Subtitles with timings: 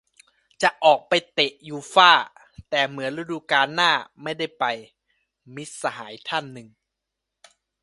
[0.61, 2.11] "จะออกไปเตะยูฟ่า
[2.69, 3.91] แต่เหมือนฤดูกาลหน้า
[4.23, 4.65] ไม่ได้ไป"-
[5.55, 6.67] มิตรสหายท่านหนึ่ง